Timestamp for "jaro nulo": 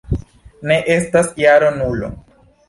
1.43-2.11